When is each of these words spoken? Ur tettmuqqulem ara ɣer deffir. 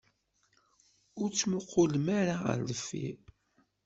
Ur 1.21 1.29
tettmuqqulem 1.31 2.05
ara 2.19 2.35
ɣer 2.43 2.59
deffir. 2.69 3.17